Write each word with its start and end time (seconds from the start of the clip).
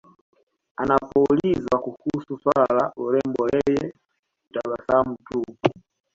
Anapoulizwa 0.77 1.79
kuhusu 1.79 2.37
swala 2.43 2.65
la 2.79 2.91
urembo 2.97 3.49
yeye 3.53 3.93
hutabasamu 4.47 5.17
tu 5.29 5.43